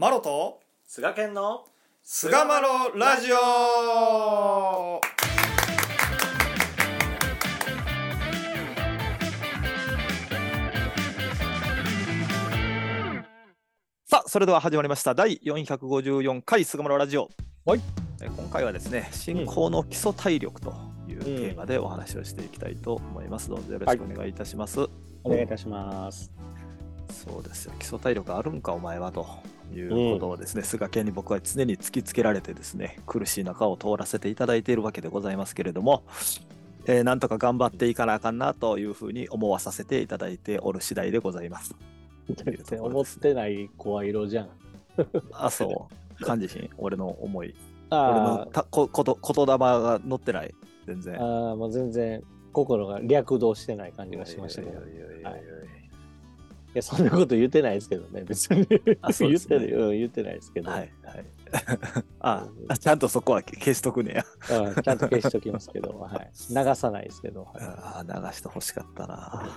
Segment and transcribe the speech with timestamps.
[0.00, 1.64] マロと菅健の
[2.04, 5.00] 菅マロラジオ。
[14.06, 15.16] さあそれでは始まりました。
[15.16, 17.28] 第454回菅マロラジオ。
[17.64, 17.80] はい。
[18.22, 20.74] え今回はですね信仰の基礎体力と
[21.08, 23.48] いうテーマでお話をしていきたいと思います。
[23.48, 24.78] どうぞよろしくお願いいたします、
[25.24, 26.30] お願いいたします。
[27.10, 27.72] そうですよ。
[27.80, 29.26] 基礎体力あるんかお前はと
[29.74, 36.02] いうことをですね、菅家に僕は常に突きつけられてですね苦しい中を通らせていただいているわけでございますけれども、
[36.86, 41.74] えーなんとか頑張っていかなあかんなというふうに思わさせていただいておる次第でございます。
[42.28, 44.48] 全然思ってない声色じゃん。
[45.32, 45.88] あそ
[46.20, 47.54] う感じひん俺の思い
[47.90, 50.54] 俺のここと言霊が乗ってない
[50.86, 51.16] 全然ー。
[51.18, 54.80] あー、もう全然心が略動してない感じがしましたけど。
[56.68, 58.66] いいやそんなこと言ってないですけどね、別に。
[59.00, 60.70] あそうですね言ってない、うん、言ってないですけど。
[60.70, 61.24] はいはい
[62.20, 64.24] ああちゃんとそこは消しとくねや。
[64.60, 67.44] うん、ちゃんと消しときますけど、はい、 流さないですけど。
[67.44, 69.48] はあー流してほしかったな。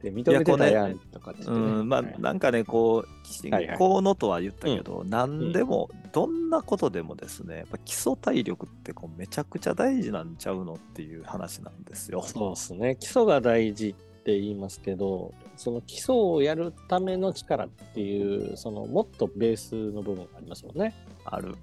[0.00, 12.22] い、で認めてたやんとかって言ってね、うん、まあはいなんかねこう信はいはい仰のとは言ったけど、何でもどんなことでもですねやっぱ基礎体力ってこうめちゃくちゃ大事なんちゃうのっていう話なんですよ。
[12.22, 12.96] そうですね。
[13.00, 20.94] 基礎が大事って言いますけど、その基礎をやるための力っていう、そのもっとベースの部分がありますもんね。
[21.24, 21.54] ある。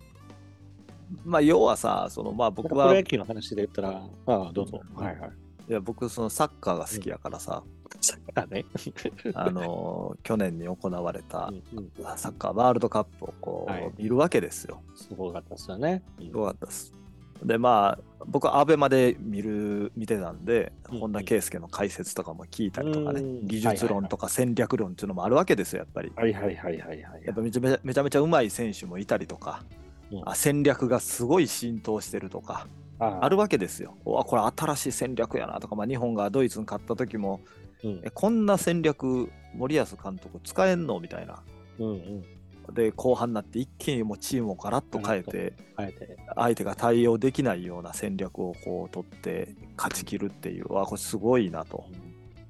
[1.25, 4.81] まあ要はさそのまあ僕は僕プロ野球の話で言ったら、ああ、どうぞ。
[4.95, 5.31] はいはい。
[5.69, 7.63] いや僕そのサッカーが好きやからさ、
[8.01, 8.65] サッカーね。
[9.35, 14.81] あのー去年に行われたうんうんサッカーワールドカップをこう、はい見るわけですよ。
[14.95, 16.03] すごかったですよね。
[16.19, 16.93] すごかったです。
[17.43, 26.11] でまあ僕はアベマで見る見てたんで、うん本田圭佑の解説とかも聞いたりとかね、うん技術論とか戦略論っていうのもあるわけですよやっぱり。
[26.15, 27.23] はいはいはいはいはい。
[27.25, 29.63] やっぱめちゃめちゃめちゃめちゃうまい選手もいたりとか、
[30.11, 32.67] うんあ戦略がすごい浸透してるとか
[32.99, 33.95] ああるわけですよ。
[34.05, 37.41] おあこれ新しい戦略やなとか、まあ、日本がドイツに勝った時も
[37.83, 41.41] うんえこんな戦略森保監督使えんのみたいな。
[41.79, 42.23] うんうん。
[42.71, 45.53] で後半になって一気にもうチームをガラッと変えて。
[46.35, 51.85] 相手が対応できないような戦略をこう取って勝ち切るっていうわこれすごいなと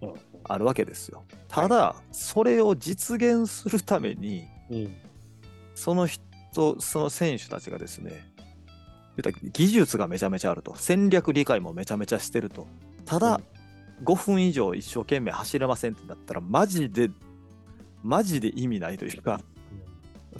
[0.02, 0.13] うん
[0.44, 1.24] あるわけですよ。
[1.47, 4.96] ただそれを実現するためにうん。
[5.75, 8.31] その人その選手たちがですね
[9.53, 12.68] 技術がめちゃめちゃあると戦略理解もめちゃめちゃしてると
[13.06, 13.41] ただ、
[14.03, 17.09] 5分以上一生懸命走れませんってなったらマジで
[18.03, 19.41] マジで意味ないというか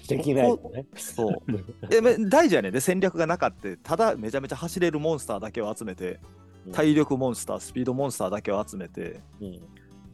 [0.08, 0.86] できないとね。
[0.96, 1.38] そう
[1.92, 6.20] えめ大事やねんで戦略がなかったただめちゃめちゃ走れるモンスターだけを集めて
[6.66, 9.60] うん体力モンスタースピードモンスターだけを集めてうん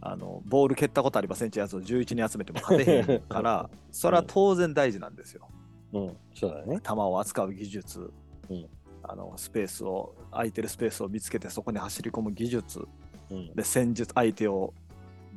[0.02, 5.48] あのボール蹴ったことありませんってやつを11人集めても勝てへんから それは当然大事なんですよ
[5.94, 6.18] うん。
[6.34, 6.80] そうだね。
[6.82, 8.12] 球を扱う技術、
[8.50, 8.68] うん
[9.08, 12.88] あのスペースを空いてるスペースを見つけてそこに走り込む技術
[13.30, 13.54] うん。
[13.54, 14.74] で戦術相手を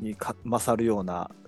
[0.00, 1.47] にか勝るようなう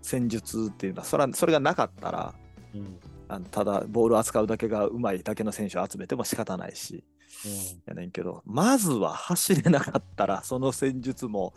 [0.00, 2.34] 戦術っていうのはそれはそれがなかったら
[2.74, 2.98] うん。
[3.28, 7.02] あのただボールを扱うだけがうまいだけの選手を集めても仕方ないし
[7.46, 11.54] うんやねんけどまずは走れなかったらその戦術も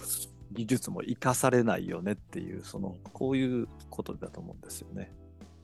[0.54, 5.12] 技術も生かされないよねっていうそのこういうことだと思うんですよね。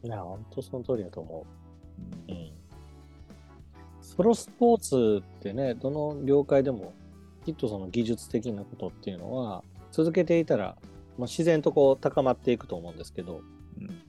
[0.03, 1.45] いや、本当その通りだと思
[2.29, 2.37] うんう。
[2.37, 2.51] うん。
[4.01, 6.93] ソロスポーツってね、どの業界でも、
[7.45, 10.75] きっとその技術的なことっていうのは、続けていたら、
[11.21, 13.41] まあ、自然とこう高まっていくと思うんですけど、
[13.79, 14.01] うん。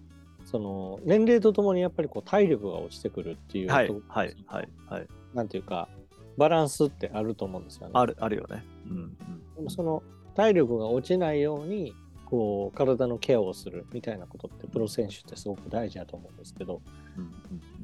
[0.45, 5.07] その年齢とともにやっぱりこう体力が落ちてくるっていう、はいとはいはいはい。
[5.35, 5.89] なんていうか、
[6.37, 7.93] バランスってあると思うんですよね。
[7.95, 8.65] あるあるよね。
[8.91, 9.17] うん
[9.57, 10.03] でもその
[10.35, 16.81] 体力が落ちないようにこう体のケアをするみたいなことってプロ選手ってすごく大事だと思うんですけど
[17.19, 17.31] うんうん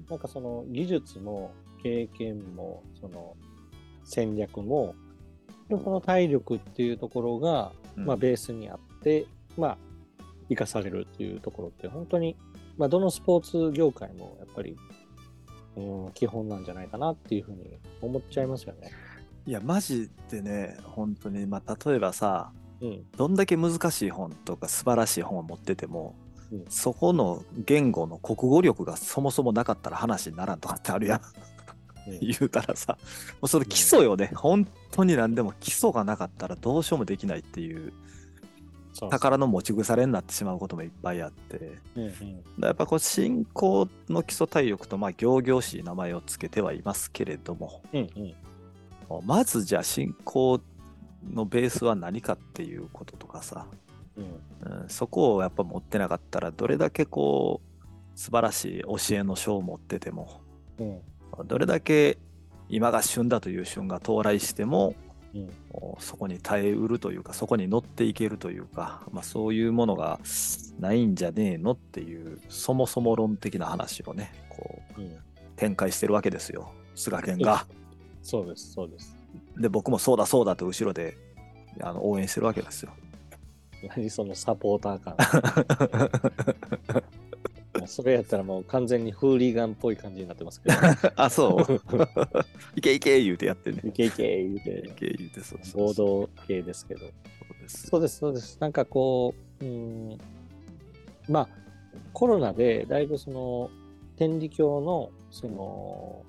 [0.09, 1.53] なんかその技術も
[1.83, 3.37] 経験もその
[4.05, 4.95] 戦略も
[5.69, 8.07] その体力っていうところが、うん。
[8.07, 9.27] まあ、ベースにあって
[9.57, 9.79] まあ
[10.49, 12.37] 生かされるっていうところって本当に、
[12.77, 14.77] まあ、どのスポーツ業界もやっぱり、
[15.77, 18.91] うん、基本なんじゃないかなっていうふうに思っちゃいますよね。
[19.47, 23.05] いやマジでね本当にまあ例えばさうん。
[23.17, 26.15] どんだけ難しい本とか素晴らしい本を持ってても、
[26.53, 26.65] うん。
[26.69, 31.21] そこの言語の国語力がそもそもなかったら話にならんとかってあるやん。
[32.11, 32.19] うん。
[32.21, 32.97] 言うたらさ
[33.35, 37.93] もうその基礎よね、本当に何でも基礎がなかったらどうしようもできないっていう
[39.07, 41.79] 宝の持ち腐れになってしまうこともいっぱいあって。
[42.61, 47.83] やっぱこう信仰の基礎体力とまあ仰々しい名前をつけてはいますけれども。
[49.25, 50.61] まずじゃあ信仰
[51.33, 53.67] のベースは何かっていうこととかさ、
[54.17, 54.25] うん。
[54.83, 60.41] うん、そこをやっぱ持ってなかったらどれだけこう素晴らしい教えの書を持ってても、
[60.79, 61.01] うん。
[61.47, 62.19] どれだけ
[62.69, 65.08] 今が旬だという旬が到来しても、うん。
[65.99, 70.19] そこに耐えうるというか、そこに乗っていけるというか、まあ、そういうものが
[70.79, 75.17] ないんじゃねえのっていう、そもそも論的な話をね、こううん。
[75.57, 77.67] 展開してるわけですよ、菅健が。
[78.23, 79.17] そうです、そうです。
[79.57, 81.17] で、僕もそうだそうだと後ろで
[81.81, 82.93] あの応援してるわけですよ。
[83.97, 85.17] 何そのサポーター感。
[87.87, 90.75] それやったらもう完全にフーリーガンっぽい感じになってますけど。
[91.17, 91.81] あ、そう。
[92.77, 93.81] いけいけ言うてやってね。
[93.85, 97.01] いけいけ言うて、いけ言うて、そうそう暴動系ですけど。
[97.01, 97.11] そう
[97.61, 97.87] です。
[97.89, 98.59] そうです、そうです。
[98.61, 100.19] なんかこう、うん、
[101.29, 101.49] まあ、
[102.13, 103.71] コロナでだいぶその、
[104.17, 106.25] 天理教の、その、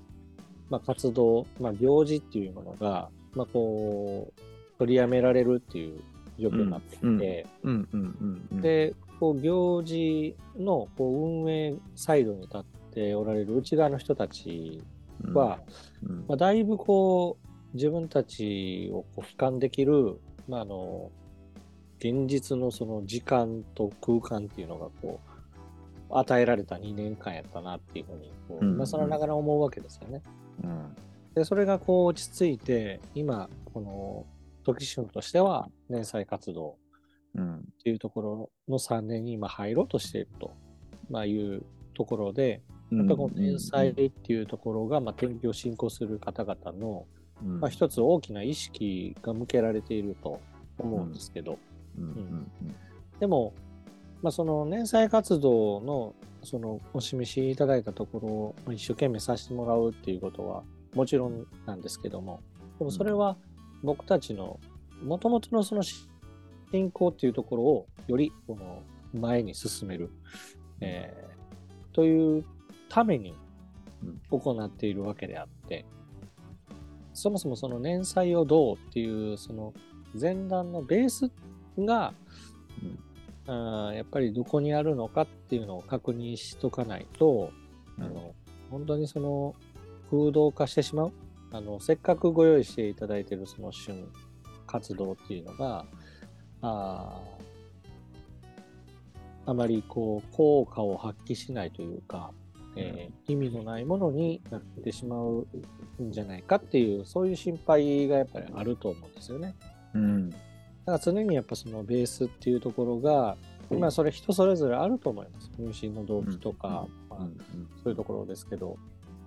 [0.68, 4.40] まあ、活動、まあ、行事っていうものが、まあ、こう、
[4.78, 6.00] 取りやめられるっていう
[6.38, 14.82] 状況になってきて、うんうんうんうん。、で、こう、行事のこう運営サイドに立っておられる内側の人たち
[15.34, 15.60] は、
[16.02, 16.24] うん。
[16.26, 20.18] まあ、だいぶこう、自分たちをこう俯瞰できる、
[20.48, 21.12] まあ、あの、
[21.98, 25.20] 現実のその時間と空間っていうのがこ
[26.08, 30.22] う、与えられた2年間やったなっていうふうに、こううん今更ながら思うわけですよね。
[30.64, 30.96] うん。
[31.34, 34.24] で、それがこう落ち着いて、今、この、
[34.64, 36.79] 時春としては、連載活動うん
[37.38, 40.52] っていうところの3年に今入ろうとしていると、
[41.08, 41.62] まあ、いう
[41.94, 42.62] ところで、
[42.92, 47.06] やっぱこの連載っていうところが、まあ、天気を信仰する方々の、
[47.42, 47.60] うん。
[47.60, 50.40] まあ、一つ大きな意識が向けられていると
[50.78, 51.58] 思うんですけど、
[53.18, 53.54] でも、
[54.22, 60.62] まあ、その連載活動のそのお示しいただいたところをまあ一生懸命させてもらうっていうことは
[60.94, 62.40] もちろんなんですけども、
[62.78, 63.36] でもそれは
[63.82, 64.58] 僕たちの
[65.02, 65.82] もともとのその
[66.72, 68.82] 信仰っていうところをよりこの
[69.20, 70.10] 前に進める、
[70.80, 71.30] えー
[71.92, 72.44] という
[72.88, 73.34] ために
[74.30, 75.84] 行っているわけであって、
[77.12, 79.74] そもそもその連載をどうっていうその
[80.18, 81.30] 前段のベース
[81.78, 82.14] が、
[83.46, 87.52] あーやっぱりどこにあるのかっていうのを確認しとかないと、
[87.98, 88.04] うん。
[88.04, 88.34] あの
[88.70, 89.54] 本当にその
[90.10, 91.12] 空洞化してしまう。
[91.52, 94.08] あのせっかくご用意していただいているその旬
[94.68, 95.84] 活動っていうのが
[96.62, 97.40] あー。
[99.46, 102.30] あまりこう効果を発揮しないというか、
[102.76, 105.46] えー意味のないものになってしまう
[106.00, 109.54] んじゃないかっていうそういう心配がやっぱりあると思うんですよね。
[109.94, 110.30] うん。
[110.30, 110.42] だか
[110.86, 113.36] ら常にやっぱそのベースっていうところが、
[113.70, 115.50] まあそれ人それぞれあると思います。
[115.58, 117.18] 入信の動機とか、まあ
[117.82, 118.76] そういうところですけど、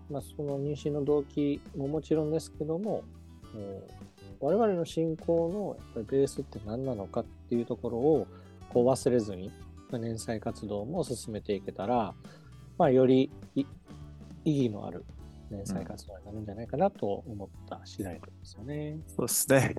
[0.10, 3.04] まあその入信の動機ももちろんですけども、
[4.44, 8.28] 我々の信仰のやっぱりベースって何なのかっていうところを
[8.74, 9.52] こう忘れずに、
[9.90, 12.14] まあ、連載活動も進めていけたら、
[12.78, 13.66] まあよりい
[14.44, 15.06] 意義のある
[15.50, 18.98] 連載活動になるんじゃないかなと思った次第なんですよね。
[19.16, 19.76] そうですね。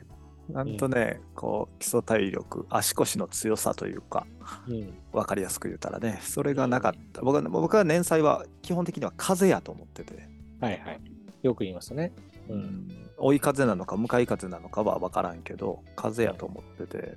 [0.48, 4.26] なんとね、こう基礎体力、足腰の強さというか、
[4.66, 4.94] うん。
[5.12, 7.20] 分かりやすく言ったらね、それがなかった。
[7.20, 10.26] 僕は僕は年祭は基本的には風やと思ってて、
[10.60, 11.00] はいはい。
[11.42, 12.12] よく言いますね。
[12.48, 12.54] う。
[12.54, 17.16] うんん追い風なのか向かい風なのかは分からんけど、風やと思ってて、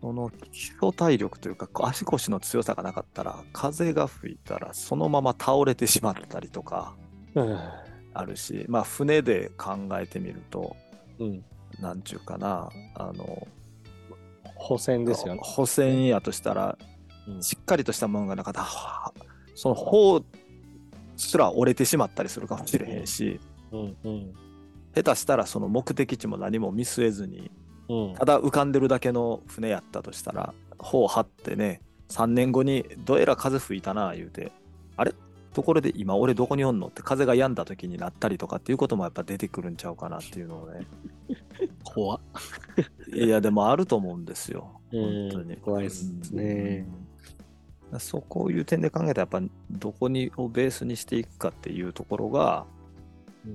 [0.00, 6.94] その基礎体力というか、足腰の強さがなかったら、風が吹いたらそのまま倒れてしまったりとか
[7.34, 7.58] うん。
[8.14, 10.76] あるし、まあ船で考えてみると、
[11.18, 11.44] うん。
[11.80, 13.46] なんちゅうかな、あの、
[14.54, 15.40] 補選ですよね。
[15.42, 18.64] 補線やとしたら、うんしっかりとしたものがなかった
[19.56, 20.22] その方
[21.16, 23.40] すら折れてしまったりするかもしれへんし、
[23.72, 24.34] うんうん
[24.94, 27.50] 下手したらその目的地も何も見据えずに、
[27.88, 34.52] うんただ浮かんでるだけの船やったとしたら、帆を張ってね、3年後にどえら風吹いたな言うて、
[34.96, 35.14] あれ？
[35.52, 36.88] ところで今俺どこにおんの？
[36.88, 40.86] って風が止んだ時になったりとかっていうこともやっぱ出てくるんちゃうかなっていうのをね。
[41.84, 42.20] 怖っ
[43.14, 44.80] いやでもあると思うんですよ。
[44.92, 45.56] うん本当に。
[45.56, 46.86] 怖いっすね
[47.92, 48.00] うん。
[48.00, 52.66] そこういう点で考えたらやっぱどこにをベースにしていくかっていうところが、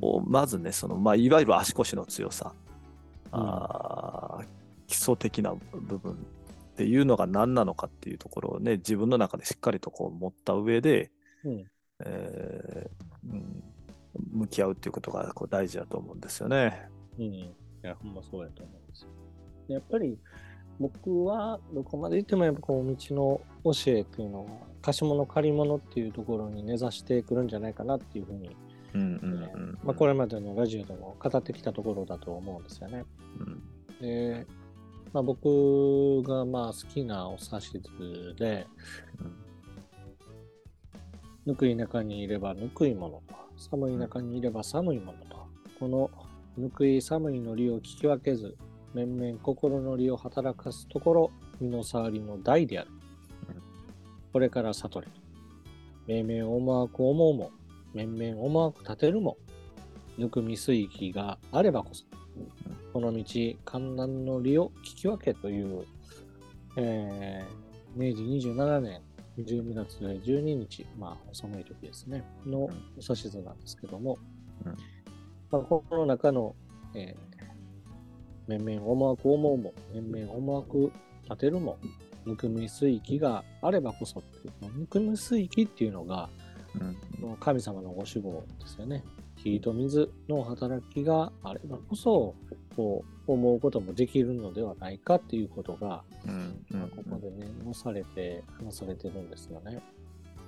[0.01, 2.53] をまずねその、まあ、いわゆる足腰の強さ、
[3.31, 4.45] あー
[4.87, 6.15] 基礎的な部分っ
[6.75, 11.11] ていうのが何なのかっていうところをね自分の中でしっかりとこう持った上で、
[11.45, 11.65] うん
[12.03, 13.63] えーうん、
[14.33, 16.89] 向き合うっていうことがこう大事だと思うんですよね。
[17.17, 17.25] うん。
[17.25, 19.09] いや、ほんまそうやと思うんですよ。
[19.67, 20.17] でやっぱり、
[20.79, 28.70] 僕はどこまで行ってもやっぱこう道の教えっていうのは貸し物借り物っていうところに根ざしてくるんじゃないかなっていうふうに、うんうんうん
[29.83, 33.05] まあ、これまでのラジオでも語ってきたところだと思うんですよね。
[33.39, 33.63] うん
[34.01, 34.47] で、
[35.13, 38.65] まあ、僕がまあ好きなお指図で、
[41.45, 45.47] ぬくい中にいればぬくいものと、寒い中にいれば寒いものと、
[45.79, 46.09] この
[46.57, 48.57] ぬくい寒いの利を聞き分けず、
[48.93, 52.89] 面々心の利を働かすところ、身の触りの大である。
[54.33, 55.13] これから悟れる。
[56.07, 57.51] 命々思惑思うも、
[57.93, 59.37] 面々思惑立てるも、
[60.17, 62.05] ぬくみ水域があればこそ、
[62.93, 63.23] この道、
[63.65, 65.85] 観覧の利を聞き分けという、
[66.77, 69.01] えー、明治27年
[69.37, 72.69] 12月12日、まあ、お寒い時ですね、のお
[72.99, 74.17] 指図なんですけども、
[74.65, 74.71] うん。
[75.51, 76.55] まあ、この中の、
[76.95, 80.91] えー、面々思惑思うも、面々思惑
[81.23, 81.77] 立てるも、
[82.25, 86.29] ぬくみ水域があればこそっていう、ぬくみ水域っていうのが、
[86.79, 87.35] うん。
[87.37, 89.03] 神様のご守護ですよね。
[89.35, 92.35] 火と水の働きがあればこそ、
[92.75, 96.65] こう思うこともできるのではないかっていうことが、うん。
[96.71, 96.89] うん。
[96.89, 99.81] ここでね、載されて、話されてるんですよね。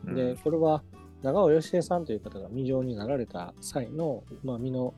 [0.06, 0.16] うん。
[0.16, 0.84] で、これは
[1.24, 4.94] 長尾義恵さんという方が未城になられた際の、まあ、身の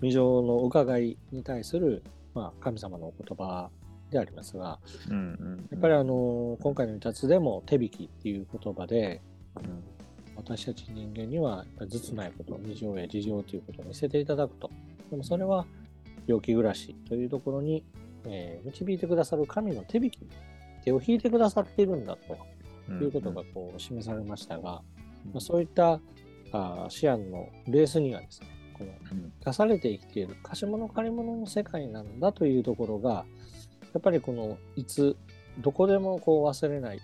[0.00, 2.02] 未城の伺いに対する、
[2.34, 3.70] まあ、神様のお言葉
[4.10, 4.78] でありますが、
[5.10, 9.20] うんうんやっぱりあの今回の2つでも手引きっていう言葉で、
[9.56, 9.82] うん
[10.36, 14.70] 私たち人間にはやっぱりずつないこと、未情や事情ということを見せていただくと。
[15.10, 15.66] でもそれは
[16.26, 17.84] 病気暮らしというところに、
[18.26, 20.18] えー導いてくださる神の手引き、
[20.84, 24.82] 手を引いてくださっているんだということがこう示されましたが、ま
[25.36, 26.00] あ、そういった
[26.52, 29.32] あ案のベースにはですね、このうん。
[29.44, 33.24] 出されて生きている貸し物借り物の世界なんだというところが、
[33.92, 35.16] やっぱりこのいつ、
[35.58, 37.02] どこでもこう忘れないよ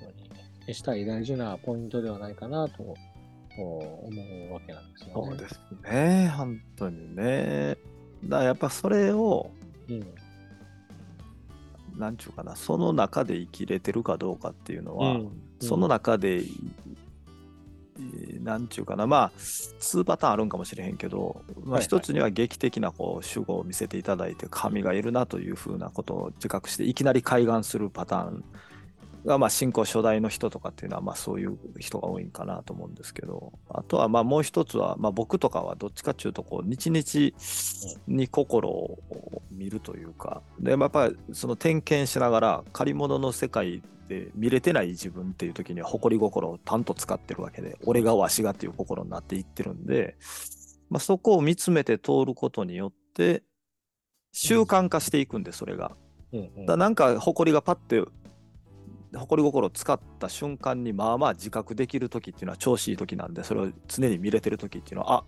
[0.67, 3.12] うにしたい大事なポイントではないかなとこう
[3.61, 4.09] 思
[4.51, 5.13] うわけなんですよね。
[5.15, 7.77] そうですね、本当にね。
[8.25, 9.51] だからやっぱそれを、
[9.89, 10.07] うん。
[11.99, 15.31] なんちゅうかな、その中で生きれてるかどうかっていうのは、うん。
[15.61, 16.47] その中で、えー
[18.43, 28.45] なんちゅうかな、まあ、2パターンあるんかもしれへんけど、まあ、一つには劇的なこう守護を見せていただいて、神がいるなというふうなことを自覚して、いきなり開眼するパターン
[29.25, 38.99] が、まあ、信仰初代の人とかっていうのは、まあ、そういう人が多いんかなと思うんですけど、あとは、まあ、もう一つは、まあ、僕とかはどっちかっていうと、こう、日々に心を
[39.51, 50.17] 見るというか、で、まあやっぱりその点検しながら、借り物の世界で見れてない自分っていう時には誇り心を担と使ってるわけで、俺がわしがっていう心になっていってるんで、
[50.91, 53.43] まあ、そこを見つめて通ることによって、
[54.33, 55.93] 習慣化していくんで、それが。
[56.67, 58.03] だなんか誇りがパッて
[59.15, 65.25] 誇り心を使った瞬間にまあまあ自覚できる時っていうのは調子いい時なんでそれを常に見れてる時っていうのはあ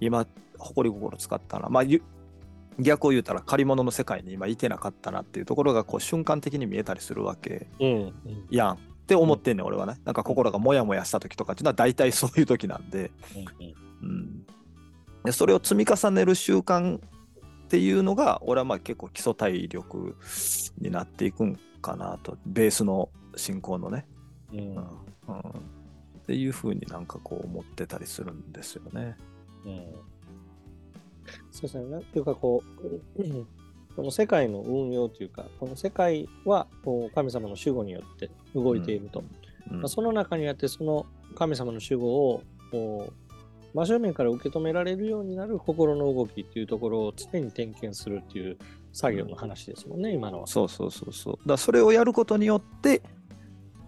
[0.00, 0.26] 今
[0.58, 1.68] 誇り心使ったな。
[1.68, 2.02] まあゆ
[2.78, 7.68] 逆を言うたら借り物の世界に今いてなかったなっていうところがこう瞬間的に見えたりするわけ
[8.50, 8.76] やんっ
[9.06, 9.98] て思ってんねん俺はね。
[10.04, 13.10] なんか心がモヤモヤした時とかっていうのは大体そういう時なんで。
[13.34, 14.08] うんうん。
[14.08, 14.46] うん、
[15.24, 17.00] でそれを積み重ねる習慣っ
[17.68, 20.16] ていうのが俺はまあ結構基礎体力
[20.78, 22.36] になっていくんかなと。
[22.46, 24.06] ベースの進行のね、
[24.52, 24.58] うん。
[24.58, 24.76] うん。
[24.76, 25.42] うん、っ
[26.26, 29.16] ていうふうになんかこう思ってたりするんですよね。
[29.64, 29.94] うん。
[31.50, 31.84] そうですね。
[31.90, 32.62] なんていうかこ
[33.16, 33.46] う、うん。
[33.96, 39.22] この世界の運用というか、この世界はこう神様の守護によって動いていると。
[39.70, 39.80] うん。
[39.80, 43.29] まあ、その中にあって、その神様の守護をこう
[43.74, 48.58] 真正面から受け止められるようになる心の動きっていうところを常に点検するっていう
[48.92, 50.46] 作業の話ですもんね、今のは。
[50.46, 51.12] そうそうそう。
[51.12, 51.48] そう。
[51.48, 53.02] だそれをやることによって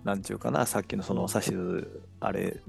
[0.04, 2.60] なんちゅうかなさっきのその指図あれ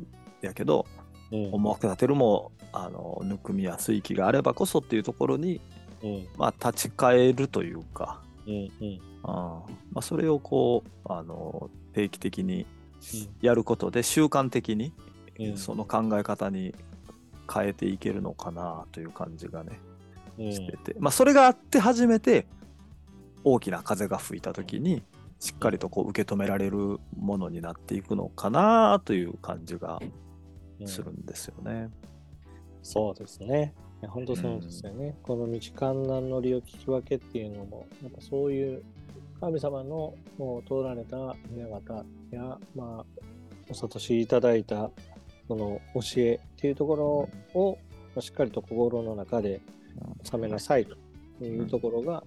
[0.41, 0.85] やけど
[1.31, 1.53] うん。
[1.53, 5.61] 思惑立てるもあのぬくみや水気があればこそっていうところに、
[6.03, 6.27] うん。
[6.37, 8.21] まあ、立ち返るというか。
[8.47, 8.99] うんうん。
[9.23, 12.65] あーまあ、それをこうあの定期的に
[13.41, 14.93] やることで習慣的に
[15.39, 15.57] うん。
[15.57, 16.75] その考え方に
[17.51, 19.79] 変えていけるのかなという感じがね
[20.39, 22.47] うんしてて、まあ、それがあって初めて
[23.43, 25.03] 大きな風が吹いた時に
[25.39, 29.99] しっかりとこう受け止められるものになっていくのかなという感じが
[30.79, 31.89] うんするんですよね。
[32.81, 33.73] そうですね。
[34.07, 35.15] 本当そうですよね。
[35.23, 38.83] この道観覧の利を聞き分けっていうのも、やっぱそういう
[39.39, 43.05] 神様のもう通られた宮方や、まあ、
[43.69, 44.91] お諭しいただいた
[45.47, 47.05] その教えっていうところ
[47.59, 47.77] を、
[48.15, 49.61] まあしっかりと心の中で
[50.23, 52.23] 収めなさいというところが、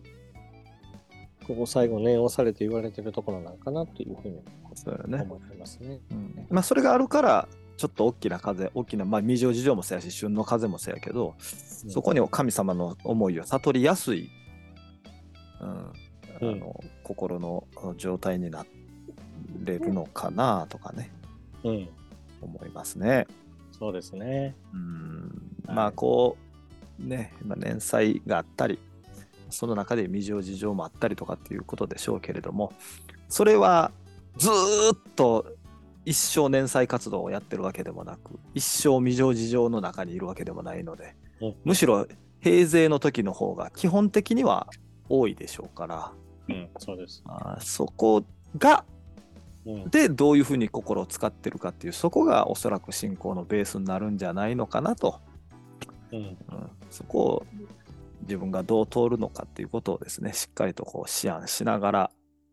[1.47, 4.41] ここ最後念をされて言われてるところなのかなというふうに
[5.23, 6.01] 思いますね。
[6.11, 6.47] うん。
[6.51, 14.29] まあ、それがあるからちょっと大きな風大きな、まあ、未情事情もそうやし旬の風もそうやけど、そこに神様の思いを悟りやすい、
[15.61, 15.93] うん、あ
[16.41, 16.59] うん。
[16.59, 17.65] の心の
[17.97, 18.67] 状態にな
[19.63, 21.13] れるのかなとかね、
[21.63, 21.89] うん。
[22.41, 23.27] 思いますね。
[23.73, 24.55] そうですね。
[24.73, 26.37] うんはいまあこ
[27.01, 28.79] うね、まあ、連載があったり
[29.51, 32.73] その中で未情事情もあったりとかっていうことでしょうけれども
[33.29, 33.93] それは
[34.39, 35.47] ずーっと
[36.05, 41.15] 一生連載活動をやってるわけでもなく一生未情事情の中にいるわけでもないので
[41.65, 42.07] むしろ
[42.41, 44.69] 平成の時の方が基本的には
[45.09, 46.13] 多いでしょうから
[46.49, 47.23] うん、そうです。
[47.27, 48.25] あーそこ
[48.59, 48.96] がうん、
[49.91, 55.21] でどういうふうに心を使ってるかっていうそこがおそらく信仰のベースになるんじゃないのかなと。
[56.13, 56.37] うん、うん、
[56.89, 57.47] そこを
[58.23, 62.11] 自分がどう通るのかっていうことをですねしっかりとこう思案しながら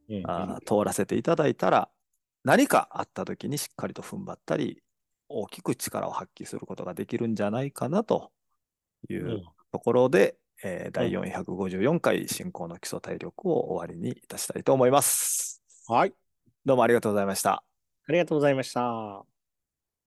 [0.10, 1.90] うん、あー通らせていただいたら
[2.44, 4.82] 何かあった時にしっかりと踏ん張ったり
[5.30, 8.32] 大きく力を発揮することができるんじゃないかなと
[9.10, 9.32] いうん。
[9.32, 15.62] うところで、えー第454回信仰の基礎体力を終わりにいたしたいと思います。
[15.88, 16.14] はい。
[16.66, 17.64] どうもありがとうございました。
[18.08, 19.26] ありがとうございました。